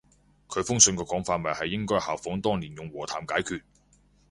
[0.47, 3.61] 佢封信個講法咪係應該效法當年用和談解決